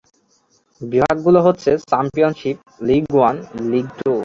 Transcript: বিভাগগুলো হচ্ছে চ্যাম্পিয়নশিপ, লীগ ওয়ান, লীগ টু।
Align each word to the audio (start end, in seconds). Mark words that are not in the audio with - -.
বিভাগগুলো 0.81 1.39
হচ্ছে 1.47 1.71
চ্যাম্পিয়নশিপ, 1.89 2.57
লীগ 2.87 3.03
ওয়ান, 3.15 3.35
লীগ 3.71 3.87
টু। 3.99 4.13